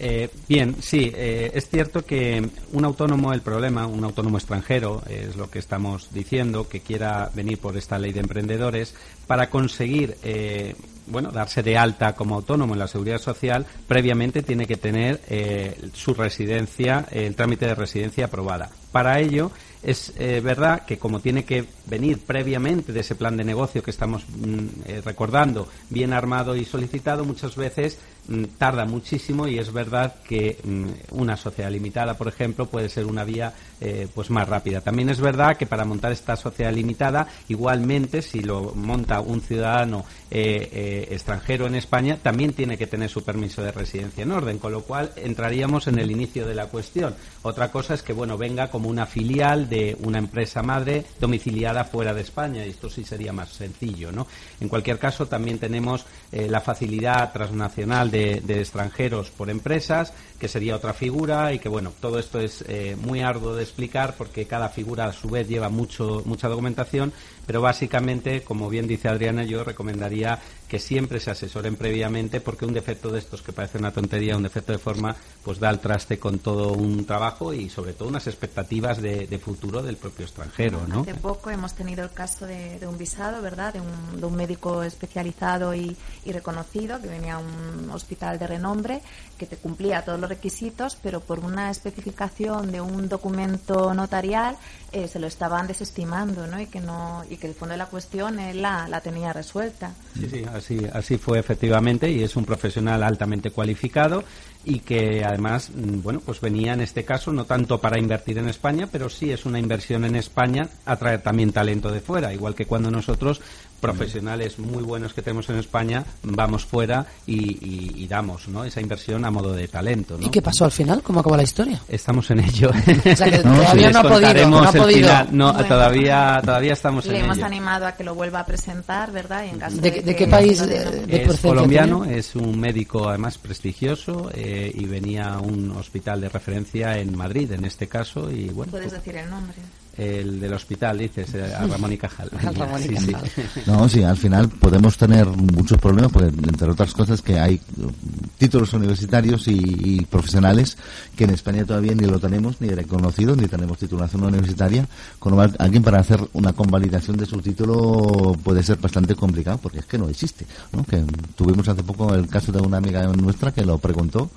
Eh, 0.00 0.30
bien, 0.48 0.76
sí, 0.80 1.10
eh, 1.14 1.50
es 1.54 1.68
cierto 1.68 2.04
que 2.04 2.48
un 2.72 2.84
autónomo, 2.84 3.32
el 3.32 3.40
problema, 3.40 3.86
un 3.86 4.04
autónomo 4.04 4.38
extranjero, 4.38 5.02
es 5.08 5.34
lo 5.34 5.50
que 5.50 5.58
estamos 5.58 6.08
diciendo, 6.12 6.68
que 6.68 6.80
quiera 6.80 7.30
venir 7.34 7.58
por 7.58 7.76
esta 7.76 7.98
ley 7.98 8.12
de 8.12 8.20
emprendedores, 8.20 8.94
para 9.26 9.50
conseguir, 9.50 10.16
eh, 10.22 10.76
bueno, 11.10 11.30
darse 11.30 11.62
de 11.62 11.76
alta 11.76 12.14
como 12.14 12.34
autónomo 12.34 12.74
en 12.74 12.80
la 12.80 12.88
seguridad 12.88 13.18
social, 13.18 13.66
previamente 13.86 14.42
tiene 14.42 14.66
que 14.66 14.76
tener 14.76 15.20
eh, 15.28 15.76
su 15.92 16.14
residencia, 16.14 17.06
el 17.10 17.34
trámite 17.34 17.66
de 17.66 17.74
residencia 17.74 18.26
aprobada. 18.26 18.70
Para 18.92 19.20
ello, 19.20 19.50
es 19.82 20.12
eh, 20.18 20.40
verdad 20.40 20.84
que 20.84 20.98
como 20.98 21.20
tiene 21.20 21.44
que 21.44 21.64
venir 21.86 22.18
previamente 22.18 22.92
de 22.92 23.00
ese 23.00 23.14
plan 23.14 23.36
de 23.36 23.44
negocio 23.44 23.82
que 23.82 23.90
estamos 23.90 24.24
mm, 24.28 24.66
eh, 24.86 25.02
recordando, 25.04 25.68
bien 25.88 26.12
armado 26.12 26.56
y 26.56 26.64
solicitado, 26.64 27.24
muchas 27.24 27.54
veces 27.56 27.98
mm, 28.28 28.44
tarda 28.58 28.84
muchísimo 28.84 29.46
y 29.46 29.58
es 29.58 29.72
verdad 29.72 30.16
que 30.26 30.58
mm, 30.62 30.86
una 31.12 31.36
sociedad 31.36 31.70
limitada, 31.70 32.14
por 32.14 32.28
ejemplo, 32.28 32.66
puede 32.66 32.88
ser 32.88 33.06
una 33.06 33.24
vía 33.24 33.52
eh, 33.80 34.08
pues 34.12 34.30
más 34.30 34.48
rápida. 34.48 34.80
También 34.80 35.10
es 35.10 35.20
verdad 35.20 35.56
que 35.56 35.66
para 35.66 35.84
montar 35.84 36.12
esta 36.12 36.36
sociedad 36.36 36.72
limitada, 36.72 37.28
igualmente, 37.48 38.22
si 38.22 38.40
lo 38.40 38.74
monta 38.74 39.20
un 39.20 39.40
ciudadano 39.40 40.04
extranjero 40.30 41.66
en 41.66 41.74
España, 41.74 42.18
también 42.22 42.52
tiene 42.52 42.76
que 42.76 42.86
tener 42.86 43.08
su 43.08 43.24
permiso 43.24 43.62
de 43.62 43.72
residencia 43.72 44.24
en 44.24 44.32
orden, 44.32 44.58
con 44.58 44.72
lo 44.72 44.82
cual 44.82 45.10
entraríamos 45.16 45.86
en 45.86 45.98
el 45.98 46.10
inicio 46.10 46.46
de 46.46 46.54
la 46.54 46.66
cuestión. 46.66 47.14
Otra 47.42 47.70
cosa 47.70 47.94
es 47.94 48.02
que, 48.02 48.12
bueno, 48.12 48.36
venga 48.36 48.68
como 48.68 48.90
una 48.90 49.06
filial 49.06 49.67
de 49.68 49.96
una 50.00 50.18
empresa 50.18 50.62
madre 50.62 51.04
domiciliada 51.20 51.84
fuera 51.84 52.14
de 52.14 52.22
España, 52.22 52.64
y 52.64 52.70
esto 52.70 52.88
sí 52.90 53.04
sería 53.04 53.32
más 53.32 53.50
sencillo, 53.50 54.12
¿no? 54.12 54.26
En 54.60 54.68
cualquier 54.68 54.98
caso, 54.98 55.26
también 55.26 55.58
tenemos 55.58 56.06
eh, 56.32 56.48
la 56.48 56.60
facilidad 56.60 57.32
transnacional 57.32 58.10
de, 58.10 58.42
extranjeros 58.48 59.30
por 59.30 59.50
empresas, 59.50 60.12
que 60.38 60.48
sería 60.48 60.76
otra 60.76 60.92
figura, 60.92 61.52
y 61.52 61.58
que, 61.58 61.68
bueno, 61.68 61.92
todo 62.00 62.18
esto 62.18 62.40
es 62.40 62.64
eh, 62.68 62.96
muy 63.00 63.20
arduo 63.20 63.54
de 63.54 63.62
explicar 63.62 64.14
porque 64.16 64.46
cada 64.46 64.68
figura 64.68 65.06
a 65.06 65.12
su 65.12 65.28
vez 65.28 65.48
lleva 65.48 65.68
mucho, 65.68 66.22
mucha 66.24 66.48
documentación, 66.48 67.12
pero 67.46 67.60
básicamente, 67.62 68.42
como 68.42 68.68
bien 68.68 68.86
dice 68.86 69.08
Adriana, 69.08 69.44
yo 69.44 69.64
recomendaría 69.64 70.38
que 70.68 70.78
siempre 70.78 71.18
se 71.18 71.30
asesoren 71.30 71.76
previamente 71.76 72.40
porque 72.40 72.66
un 72.66 72.74
defecto 72.74 73.10
de 73.10 73.18
estos 73.18 73.42
que 73.42 73.52
parece 73.52 73.78
una 73.78 73.90
tontería, 73.90 74.36
un 74.36 74.42
defecto 74.42 74.72
de 74.72 74.78
forma, 74.78 75.16
pues 75.42 75.58
da 75.58 75.70
al 75.70 75.80
traste 75.80 76.18
con 76.18 76.38
todo 76.38 76.72
un 76.74 77.06
trabajo 77.06 77.54
y 77.54 77.70
sobre 77.70 77.94
todo 77.94 78.08
unas 78.08 78.26
expectativas 78.26 79.00
de, 79.00 79.26
de 79.26 79.38
futuro 79.38 79.82
del 79.82 79.96
propio 79.96 80.26
extranjero, 80.26 80.86
¿no? 80.86 81.00
Hace 81.00 81.14
poco 81.14 81.50
hemos 81.50 81.74
tenido 81.74 82.04
el 82.04 82.10
caso 82.10 82.46
de, 82.46 82.78
de 82.78 82.86
un 82.86 82.98
visado, 82.98 83.40
¿verdad? 83.40 83.72
De 83.72 83.80
un, 83.80 84.20
de 84.20 84.26
un 84.26 84.36
médico 84.36 84.82
especializado 84.82 85.74
y, 85.74 85.96
y, 86.24 86.32
reconocido 86.32 87.00
que 87.00 87.08
venía 87.08 87.36
a 87.36 87.38
un 87.38 87.90
hospital 87.90 88.38
de 88.38 88.46
renombre 88.46 89.00
que 89.38 89.46
te 89.46 89.56
cumplía 89.56 90.04
todos 90.04 90.20
los 90.20 90.28
requisitos, 90.28 90.96
pero 91.02 91.20
por 91.20 91.38
una 91.40 91.70
especificación 91.70 92.70
de 92.70 92.80
un 92.80 93.08
documento 93.08 93.94
notarial 93.94 94.56
eh, 94.92 95.08
se 95.08 95.18
lo 95.18 95.26
estaban 95.26 95.66
desestimando, 95.66 96.46
¿no? 96.46 96.60
Y 96.60 96.66
que 96.66 96.80
no 96.80 97.24
y 97.30 97.36
que 97.36 97.46
el 97.46 97.54
fondo 97.54 97.72
de 97.72 97.78
la 97.78 97.86
cuestión 97.86 98.38
él 98.38 98.60
la, 98.60 98.88
la 98.88 99.00
tenía 99.00 99.32
resuelta. 99.32 99.94
Sí, 100.14 100.28
sí, 100.28 100.44
así, 100.58 100.78
así 100.92 101.16
fue 101.16 101.38
efectivamente 101.38 102.10
y 102.10 102.22
es 102.22 102.36
un 102.36 102.44
profesional 102.44 103.02
altamente 103.02 103.50
cualificado 103.50 104.24
y 104.64 104.80
que 104.80 105.24
además, 105.24 105.70
bueno, 105.74 106.20
pues 106.20 106.40
venía 106.40 106.74
en 106.74 106.80
este 106.80 107.04
caso 107.04 107.32
no 107.32 107.44
tanto 107.44 107.80
para 107.80 107.98
invertir 107.98 108.38
en 108.38 108.48
España, 108.48 108.88
pero 108.90 109.08
sí 109.08 109.30
es 109.30 109.46
una 109.46 109.58
inversión 109.58 110.04
en 110.04 110.16
España, 110.16 110.68
atraer 110.84 111.22
también 111.22 111.52
talento 111.52 111.90
de 111.90 112.00
fuera, 112.00 112.34
igual 112.34 112.54
que 112.54 112.66
cuando 112.66 112.90
nosotros 112.90 113.40
profesionales 113.80 114.58
muy 114.58 114.82
buenos 114.82 115.12
que 115.14 115.22
tenemos 115.22 115.48
en 115.50 115.56
España 115.58 116.04
vamos 116.22 116.64
fuera 116.64 117.06
y, 117.26 117.34
y, 117.36 117.92
y 118.04 118.06
damos 118.06 118.48
¿no? 118.48 118.64
esa 118.64 118.80
inversión 118.80 119.24
a 119.24 119.30
modo 119.30 119.52
de 119.52 119.68
talento. 119.68 120.16
¿no? 120.18 120.26
¿Y 120.26 120.30
qué 120.30 120.42
pasó 120.42 120.64
al 120.64 120.72
final? 120.72 121.02
¿Cómo 121.02 121.20
acabó 121.20 121.36
la 121.36 121.42
historia? 121.42 121.80
Estamos 121.88 122.30
en 122.30 122.40
ello. 122.40 122.70
O 123.12 123.16
sea, 123.16 123.30
que 123.30 123.38
todavía 123.42 123.90
no 123.90 123.98
ha 124.00 124.02
podido. 124.02 124.48
No 124.48 124.58
ha 124.62 124.72
podido. 124.72 125.08
Final. 125.08 125.28
No, 125.32 125.52
Bueno. 125.52 125.68
todavía, 125.68 126.40
todavía 126.44 126.72
estamos 126.72 127.06
Le 127.06 127.18
en 127.18 127.24
hemos 127.24 127.36
ello. 127.38 127.46
animado 127.46 127.86
a 127.86 127.92
que 127.92 128.04
lo 128.04 128.14
vuelva 128.14 128.40
a 128.40 128.46
presentar, 128.46 129.10
¿verdad? 129.12 129.44
Y 129.46 129.50
en 129.50 129.58
caso 129.58 129.76
¿De, 129.76 129.90
de, 129.90 130.02
de 130.02 130.16
que 130.16 130.24
qué 130.24 130.26
país? 130.30 130.60
no 130.60 130.66
de 130.66 131.22
Es 131.24 131.40
colombiano, 131.40 132.02
tenía? 132.02 132.16
es 132.18 132.34
un 132.36 132.58
médico 132.58 133.08
además 133.08 133.38
prestigioso 133.38 134.30
eh, 134.34 134.70
y 134.74 134.84
venía 134.86 135.34
a 135.34 135.40
un 135.40 135.70
hospital 135.72 136.20
de 136.20 136.28
referencia 136.28 136.98
en 136.98 137.16
Madrid, 137.16 137.50
en 137.52 137.64
este 137.64 137.88
caso, 137.88 138.30
y 138.30 138.48
bueno, 138.48 138.70
Puedes 138.72 138.92
decir 138.92 139.16
el 139.16 139.28
nombre. 139.30 139.54
El 139.98 140.38
del 140.38 140.52
hospital, 140.52 140.96
dices, 140.96 141.34
eh, 141.34 141.52
a 141.54 141.66
Ramón 141.66 141.92
y 141.92 141.98
Cajal. 141.98 142.30
A 142.46 142.52
Ramón 142.52 142.80
y 142.82 142.88
Sí, 142.88 142.96
sí. 142.96 143.12
Cajal. 143.12 143.28
No, 143.66 143.88
sí, 143.88 144.02
al 144.04 144.16
final 144.16 144.48
podemos 144.48 144.96
tener 144.96 145.26
muchos 145.26 145.78
problemas 145.78 146.12
porque, 146.12 146.28
entre 146.28 146.70
otras 146.70 146.94
cosas, 146.94 147.20
que 147.20 147.38
hay 147.38 147.60
uh, 147.76 147.90
títulos 148.38 148.72
universitarios 148.72 149.48
y, 149.48 149.58
y 149.58 150.04
profesionales 150.04 150.78
que 151.16 151.24
en 151.24 151.30
España 151.30 151.64
todavía 151.64 151.94
ni 151.94 152.06
lo 152.06 152.20
tenemos, 152.20 152.60
ni 152.60 152.68
reconocido, 152.68 153.34
ni 153.34 153.48
tenemos 153.48 153.78
titulación 153.78 154.22
universitaria, 154.22 154.86
con 155.18 155.32
lo 155.32 155.36
cual 155.36 155.56
alguien 155.58 155.82
para 155.82 155.98
hacer 155.98 156.20
una 156.32 156.52
convalidación 156.52 157.16
de 157.16 157.26
su 157.26 157.40
título 157.40 158.36
puede 158.44 158.62
ser 158.62 158.78
bastante 158.78 159.16
complicado 159.16 159.58
porque 159.58 159.80
es 159.80 159.86
que 159.86 159.98
no 159.98 160.08
existe. 160.08 160.46
¿no? 160.72 160.84
Que 160.84 161.02
tuvimos 161.34 161.68
hace 161.68 161.82
poco 161.82 162.14
el 162.14 162.28
caso 162.28 162.52
de 162.52 162.60
una 162.60 162.76
amiga 162.78 163.02
nuestra 163.08 163.52
que 163.52 163.64
lo 163.64 163.78
preguntó 163.78 164.30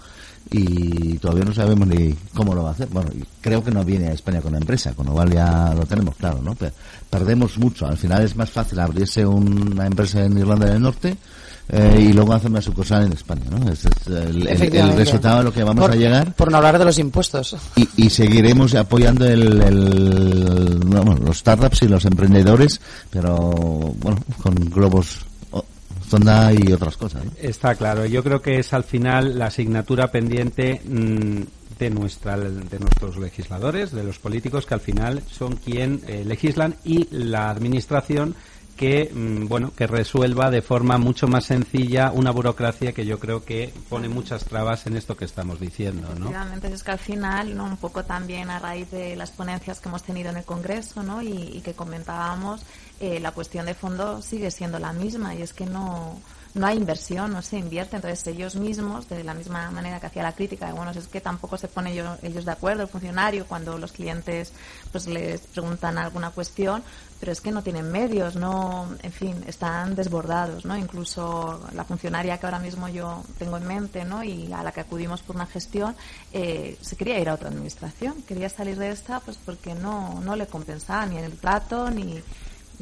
y 0.49 1.17
todavía 1.19 1.45
no 1.45 1.53
sabemos 1.53 1.87
ni 1.87 2.13
cómo 2.33 2.53
lo 2.55 2.63
va 2.63 2.69
a 2.69 2.73
hacer. 2.73 2.87
Bueno, 2.91 3.09
y 3.15 3.23
creo 3.41 3.63
que 3.63 3.71
no 3.71 3.83
viene 3.85 4.07
a 4.07 4.13
España 4.13 4.41
con 4.41 4.51
la 4.53 4.57
empresa, 4.59 4.93
con 4.93 5.05
lo 5.07 5.13
cual 5.13 5.31
ya 5.31 5.73
lo 5.75 5.85
tenemos 5.85 6.15
claro, 6.15 6.41
¿no? 6.41 6.55
Pero 6.55 6.73
perdemos 7.09 7.57
mucho. 7.57 7.85
Al 7.85 7.97
final 7.97 8.23
es 8.23 8.35
más 8.35 8.49
fácil 8.49 8.79
abrirse 8.79 9.25
una 9.25 9.85
empresa 9.85 10.23
en 10.25 10.37
Irlanda 10.37 10.65
del 10.67 10.81
Norte 10.81 11.15
eh, 11.69 12.07
y 12.09 12.11
luego 12.13 12.33
hacer 12.33 12.49
una 12.51 12.61
sucursal 12.61 13.05
en 13.05 13.13
España, 13.13 13.43
¿no? 13.49 13.71
Ese 13.71 13.87
es 13.87 14.07
el, 14.07 14.13
el- 14.17 14.41
el 14.41 14.47
Efectivamente. 14.47 15.03
resultado 15.05 15.39
a 15.39 15.43
lo 15.43 15.53
que 15.53 15.63
vamos 15.63 15.81
por, 15.85 15.91
a 15.91 15.95
llegar 15.95 16.33
Por 16.33 16.51
no 16.51 16.57
hablar 16.57 16.77
de 16.79 16.85
los 16.85 16.97
impuestos. 16.99 17.55
y, 17.77 17.87
y 17.95 18.09
seguiremos 18.09 18.75
apoyando 18.75 19.25
el, 19.25 19.61
el- 19.61 20.79
no, 20.89 21.03
bueno, 21.03 21.21
los 21.25 21.37
startups 21.37 21.83
y 21.83 21.87
los 21.87 22.03
emprendedores, 22.03 22.81
pero 23.09 23.35
bueno, 24.01 24.17
con 24.43 24.55
globos 24.55 25.19
sonda 26.11 26.51
y 26.53 26.71
otras 26.73 26.97
cosas, 26.97 27.25
¿no? 27.25 27.31
Está 27.41 27.75
claro. 27.75 28.05
Yo 28.05 28.23
creo 28.23 28.41
que 28.41 28.59
es 28.59 28.73
al 28.73 28.83
final 28.83 29.39
la 29.39 29.47
asignatura 29.47 30.11
pendiente 30.11 30.81
mm, 30.83 31.41
de 31.79 31.89
nuestra 31.89 32.37
de 32.37 32.79
nuestros 32.79 33.17
legisladores, 33.17 33.91
de 33.91 34.03
los 34.03 34.19
políticos 34.19 34.65
que 34.65 34.73
al 34.73 34.81
final 34.81 35.23
son 35.29 35.55
quien 35.55 36.01
eh, 36.07 36.23
legislan 36.25 36.75
y 36.83 37.07
la 37.11 37.49
administración 37.49 38.35
que 38.77 39.11
mm, 39.13 39.47
bueno 39.47 39.71
que 39.75 39.87
resuelva 39.87 40.51
de 40.51 40.61
forma 40.61 40.97
mucho 40.97 41.27
más 41.27 41.45
sencilla 41.45 42.11
una 42.11 42.31
burocracia 42.31 42.93
que 42.93 43.05
yo 43.05 43.19
creo 43.19 43.43
que 43.43 43.73
pone 43.89 44.09
muchas 44.09 44.43
trabas 44.45 44.85
en 44.87 44.97
esto 44.97 45.15
que 45.15 45.25
estamos 45.25 45.59
diciendo, 45.59 46.07
¿no? 46.19 46.31
Es 46.63 46.83
que 46.83 46.91
al 46.91 46.99
final, 46.99 47.55
¿no? 47.55 47.65
un 47.65 47.77
poco 47.77 48.03
también 48.03 48.49
a 48.49 48.59
raíz 48.59 48.89
de 48.91 49.15
las 49.15 49.31
ponencias 49.31 49.79
que 49.79 49.89
hemos 49.89 50.03
tenido 50.03 50.29
en 50.29 50.37
el 50.37 50.45
Congreso 50.45 51.03
¿no? 51.03 51.21
y, 51.21 51.51
y 51.53 51.61
que 51.61 51.73
comentábamos, 51.73 52.61
eh, 53.01 53.19
la 53.19 53.31
cuestión 53.31 53.65
de 53.65 53.73
fondo 53.73 54.21
sigue 54.21 54.51
siendo 54.51 54.77
la 54.77 54.93
misma 54.93 55.33
y 55.33 55.41
es 55.41 55.53
que 55.53 55.65
no, 55.65 56.21
no 56.53 56.67
hay 56.67 56.77
inversión, 56.77 57.31
no 57.33 57.41
se 57.41 57.57
invierte. 57.57 57.95
Entonces 57.95 58.27
ellos 58.27 58.55
mismos, 58.55 59.09
de 59.09 59.23
la 59.23 59.33
misma 59.33 59.71
manera 59.71 59.99
que 59.99 60.05
hacía 60.05 60.21
la 60.21 60.33
crítica, 60.33 60.67
de, 60.67 60.73
bueno, 60.73 60.91
es 60.91 61.07
que 61.07 61.19
tampoco 61.19 61.57
se 61.57 61.67
ponen 61.67 61.93
ellos, 61.93 62.19
ellos 62.21 62.45
de 62.45 62.51
acuerdo, 62.51 62.83
el 62.83 62.89
funcionario, 62.89 63.47
cuando 63.47 63.77
los 63.79 63.91
clientes 63.91 64.53
pues 64.91 65.07
les 65.07 65.41
preguntan 65.41 65.97
alguna 65.97 66.29
cuestión, 66.29 66.83
pero 67.19 67.31
es 67.31 67.41
que 67.41 67.51
no 67.51 67.63
tienen 67.63 67.91
medios, 67.91 68.35
no, 68.35 68.95
en 69.01 69.11
fin, 69.11 69.43
están 69.47 69.95
desbordados, 69.95 70.65
¿no? 70.65 70.77
Incluso 70.77 71.59
la 71.73 71.83
funcionaria 71.83 72.37
que 72.37 72.45
ahora 72.45 72.59
mismo 72.59 72.87
yo 72.87 73.23
tengo 73.39 73.57
en 73.57 73.67
mente, 73.67 74.05
¿no? 74.05 74.23
Y 74.23 74.53
a 74.53 74.61
la 74.61 74.71
que 74.71 74.81
acudimos 74.81 75.21
por 75.21 75.35
una 75.35 75.45
gestión, 75.47 75.95
eh, 76.33 76.77
se 76.81 76.95
quería 76.95 77.19
ir 77.19 77.29
a 77.29 77.33
otra 77.33 77.49
administración, 77.49 78.21
quería 78.27 78.49
salir 78.49 78.77
de 78.77 78.91
esta, 78.91 79.19
pues 79.21 79.37
porque 79.43 79.73
no, 79.73 80.19
no 80.21 80.35
le 80.35 80.45
compensaba 80.45 81.05
ni 81.05 81.17
el 81.17 81.37
trato 81.37 81.89
ni, 81.89 82.21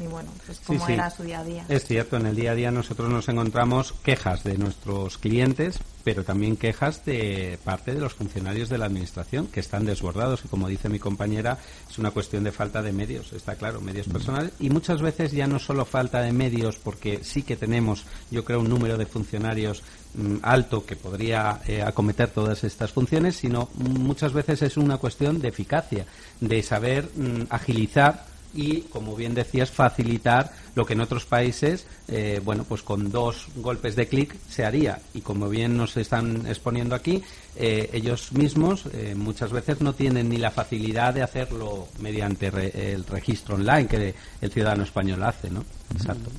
ni 0.00 0.06
bueno, 0.06 0.30
pues 0.46 0.60
cómo 0.66 0.84
sí. 0.86 0.94
era 0.94 1.10
su 1.10 1.22
día 1.22 1.40
a 1.40 1.44
día. 1.44 1.64
Es 1.68 1.84
cierto, 1.84 2.16
en 2.16 2.26
el 2.26 2.34
día 2.34 2.52
a 2.52 2.54
día 2.54 2.70
nosotros 2.70 3.08
nos 3.08 3.28
encontramos 3.28 3.92
quejas 4.02 4.42
de 4.42 4.56
nuestros 4.56 5.18
clientes 5.18 5.80
pero 6.04 6.24
también 6.24 6.56
quejas 6.56 7.04
de 7.04 7.58
parte 7.64 7.94
de 7.94 8.00
los 8.00 8.14
funcionarios 8.14 8.68
de 8.68 8.78
la 8.78 8.86
Administración 8.86 9.46
que 9.46 9.60
están 9.60 9.84
desbordados 9.84 10.44
y, 10.44 10.48
como 10.48 10.68
dice 10.68 10.88
mi 10.88 10.98
compañera, 10.98 11.58
es 11.88 11.98
una 11.98 12.10
cuestión 12.10 12.44
de 12.44 12.52
falta 12.52 12.82
de 12.82 12.92
medios, 12.92 13.32
está 13.32 13.56
claro, 13.56 13.80
medios 13.80 14.08
personales 14.08 14.52
y 14.58 14.70
muchas 14.70 15.02
veces 15.02 15.32
ya 15.32 15.46
no 15.46 15.58
solo 15.58 15.84
falta 15.84 16.22
de 16.22 16.32
medios 16.32 16.76
porque 16.76 17.20
sí 17.22 17.42
que 17.42 17.56
tenemos, 17.56 18.04
yo 18.30 18.44
creo, 18.44 18.60
un 18.60 18.68
número 18.68 18.96
de 18.96 19.06
funcionarios 19.06 19.82
mm, 20.14 20.36
alto 20.42 20.84
que 20.84 20.96
podría 20.96 21.60
eh, 21.66 21.82
acometer 21.82 22.30
todas 22.30 22.64
estas 22.64 22.92
funciones, 22.92 23.36
sino 23.36 23.68
muchas 23.74 24.32
veces 24.32 24.62
es 24.62 24.76
una 24.76 24.98
cuestión 24.98 25.40
de 25.40 25.48
eficacia, 25.48 26.06
de 26.40 26.62
saber 26.62 27.10
mm, 27.14 27.42
agilizar 27.50 28.30
y, 28.54 28.82
como 28.82 29.14
bien 29.14 29.34
decías, 29.34 29.70
facilitar 29.70 30.52
lo 30.74 30.84
que 30.84 30.94
en 30.94 31.00
otros 31.00 31.24
países, 31.24 31.86
eh, 32.08 32.40
bueno, 32.44 32.64
pues 32.64 32.82
con 32.82 33.10
dos 33.10 33.46
golpes 33.56 33.96
de 33.96 34.06
clic 34.06 34.36
se 34.48 34.64
haría. 34.64 35.00
Y 35.14 35.20
como 35.20 35.48
bien 35.48 35.76
nos 35.76 35.96
están 35.96 36.46
exponiendo 36.46 36.94
aquí, 36.94 37.22
eh, 37.56 37.90
ellos 37.92 38.32
mismos 38.32 38.84
eh, 38.92 39.14
muchas 39.16 39.52
veces 39.52 39.80
no 39.80 39.92
tienen 39.92 40.28
ni 40.28 40.36
la 40.36 40.50
facilidad 40.50 41.14
de 41.14 41.22
hacerlo 41.22 41.88
mediante 42.00 42.48
el 42.92 43.04
registro 43.04 43.56
online 43.56 43.86
que 43.86 44.14
el 44.40 44.50
ciudadano 44.50 44.84
español 44.84 45.22
hace, 45.22 45.50
¿no? 45.50 45.64
Exacto. 45.92 46.30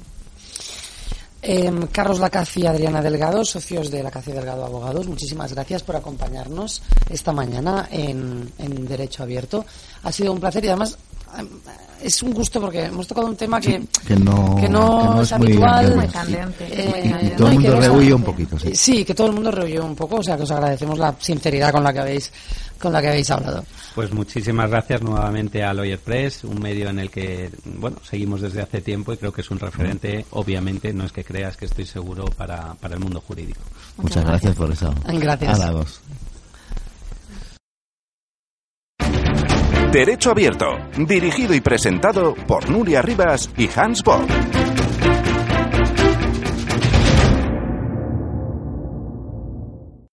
Em, 1.44 1.88
Carlos 1.88 2.20
Lacaci 2.20 2.62
y 2.62 2.68
Adriana 2.68 3.02
Delgado, 3.02 3.44
socios 3.44 3.90
de 3.90 4.04
Lacaci 4.04 4.32
Delgado 4.32 4.64
Abogados, 4.64 5.08
muchísimas 5.08 5.52
gracias 5.54 5.82
por 5.82 5.96
acompañarnos 5.96 6.84
esta 7.10 7.32
mañana 7.32 7.90
en 7.92 8.88
Derecho 8.88 9.24
Abierto. 9.24 9.66
Ha 10.04 10.12
sido 10.12 10.34
un 10.34 10.40
placer 10.40 10.64
y 10.66 10.68
además 10.68 11.00
es 12.02 12.24
un 12.24 12.34
gusto 12.34 12.60
porque 12.60 12.86
hemos 12.86 13.08
tocado 13.08 13.28
un 13.28 13.36
tema 13.36 13.60
que, 13.62 13.84
que, 14.08 14.16
no, 14.16 14.56
que, 14.60 14.68
no, 14.68 15.22
es, 15.22 15.32
habitual. 15.32 15.96
Muy 15.96 16.08
candente. 16.08 16.68
y, 17.24 17.30
todo 17.32 17.48
el 17.48 17.54
mundo 17.56 17.80
rehuye 17.80 18.14
un 18.14 18.24
poquito. 18.24 18.60
Sí. 18.60 18.76
sí, 18.76 19.06
que 19.06 19.14
todo 19.14 19.28
el 19.28 19.34
mundo 19.34 19.52
rehuye 19.52 19.80
un 19.80 19.96
poco. 19.96 20.18
O 20.18 20.24
sea, 20.24 20.36
que 20.36 20.44
os 20.44 20.52
agradecemos 20.52 20.98
la 20.98 21.16
sinceridad 21.20 21.72
con 21.72 21.84
la 21.84 21.94
que 21.94 22.00
habéis, 22.00 22.32
con 22.80 22.92
la 22.92 23.02
que 23.02 23.10
habéis 23.10 23.30
hablado. 23.30 23.64
Pues 23.94 24.12
muchísimas 24.12 24.70
gracias 24.70 25.02
nuevamente 25.02 25.64
a 25.64 25.74
Lawyer 25.74 26.00
Press, 26.00 26.44
un 26.44 26.60
medio 26.60 26.90
en 26.90 27.00
el 27.00 27.12
que, 27.12 27.52
bueno, 27.66 27.98
seguimos 28.04 28.42
desde 28.42 28.62
hace 28.62 28.82
tiempo 28.82 29.14
y 29.14 29.18
creo 29.18 29.32
que 29.32 29.42
es 29.42 29.52
un 29.52 29.60
referente, 29.60 30.26
obviamente, 30.32 30.94
no 30.94 31.06
es 31.06 31.12
que 31.12 31.24
creas 31.24 31.58
que 31.58 31.66
estoy 31.66 31.86
seguro 31.86 32.26
para, 32.26 32.74
para 32.76 32.96
el 32.96 33.00
mundo 33.00 33.22
jurídico. 33.22 33.62
Muchas, 33.98 34.26
gracias. 34.26 34.56
por 34.56 34.72
eso. 34.72 34.94
Gracias. 35.06 36.02
Derecho 39.92 40.32
Abierto, 40.32 40.68
dirigido 40.98 41.54
y 41.54 41.60
presentado 41.60 42.34
por 42.48 42.70
Nuria 42.70 43.02
Rivas 43.02 43.50
y 43.58 43.70
Hans 43.76 44.02
Borg. 44.02 44.26